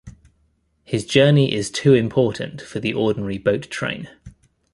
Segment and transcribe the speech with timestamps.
[0.83, 4.09] His journey is too important for the ordinary boat-train.